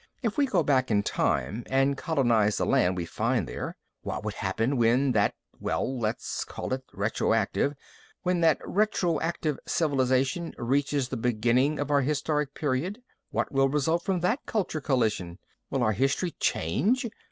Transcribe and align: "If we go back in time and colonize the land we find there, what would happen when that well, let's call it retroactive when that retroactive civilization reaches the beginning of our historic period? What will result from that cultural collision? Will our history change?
"If 0.23 0.35
we 0.35 0.47
go 0.47 0.63
back 0.63 0.89
in 0.89 1.03
time 1.03 1.63
and 1.67 1.95
colonize 1.95 2.57
the 2.57 2.65
land 2.65 2.95
we 2.97 3.05
find 3.05 3.45
there, 3.47 3.77
what 4.01 4.23
would 4.23 4.33
happen 4.33 4.77
when 4.77 5.11
that 5.11 5.35
well, 5.59 5.99
let's 5.99 6.43
call 6.43 6.73
it 6.73 6.83
retroactive 6.91 7.75
when 8.23 8.41
that 8.41 8.57
retroactive 8.67 9.59
civilization 9.67 10.55
reaches 10.57 11.09
the 11.09 11.17
beginning 11.17 11.77
of 11.77 11.91
our 11.91 12.01
historic 12.01 12.55
period? 12.55 13.03
What 13.29 13.51
will 13.51 13.69
result 13.69 14.01
from 14.03 14.21
that 14.21 14.47
cultural 14.47 14.81
collision? 14.81 15.37
Will 15.69 15.83
our 15.83 15.91
history 15.93 16.31
change? 16.39 17.05